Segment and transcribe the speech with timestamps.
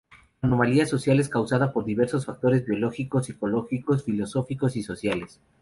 [0.41, 5.39] La Anomalía Social es causada por diversos factores biológicos, psicológicos, filosóficos y sociales..